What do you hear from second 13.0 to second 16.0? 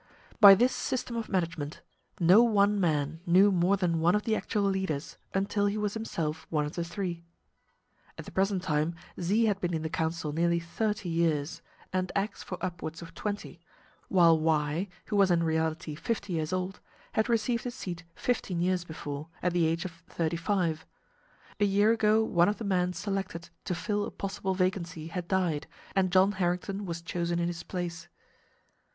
of twenty, while Y, who was in reality